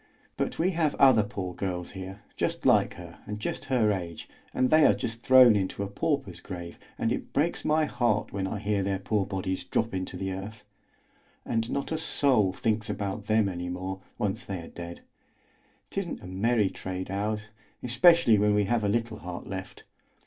But 0.35 0.57
we 0.57 0.71
have 0.71 0.95
other 0.95 1.21
poor 1.21 1.53
girls 1.53 1.91
here, 1.91 2.23
just 2.35 2.65
like 2.65 2.95
her 2.95 3.19
and 3.27 3.39
just 3.39 3.65
her 3.65 3.91
age, 3.91 4.27
and 4.51 4.71
they 4.71 4.83
are 4.83 4.95
just 4.95 5.21
thrown 5.21 5.55
into 5.55 5.83
a 5.83 5.87
pauper's 5.87 6.39
grave, 6.39 6.79
and 6.97 7.11
it 7.11 7.33
breaks 7.33 7.63
my 7.63 7.85
heart 7.85 8.33
when 8.33 8.47
I 8.47 8.57
hear 8.57 8.81
their 8.81 8.97
poor 8.97 9.27
bodies 9.27 9.63
drop 9.63 9.93
into 9.93 10.17
the 10.17 10.31
earth. 10.31 10.63
And 11.45 11.69
not 11.69 11.91
a 11.91 11.99
soul 11.99 12.51
thinks 12.51 12.89
about 12.89 13.27
them 13.27 13.47
any 13.47 13.69
more, 13.69 14.01
once 14.17 14.43
they 14.43 14.59
are 14.63 14.69
dead! 14.69 15.01
'Tisn't 15.91 16.23
a 16.23 16.25
merry 16.25 16.71
trade, 16.71 17.11
ours, 17.11 17.41
especially 17.83 18.39
when 18.39 18.55
we 18.55 18.63
have 18.63 18.83
a 18.83 18.89
little 18.89 19.19
heart 19.19 19.45
left. 19.45 19.83